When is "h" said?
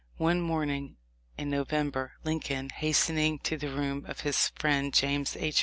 5.37-5.59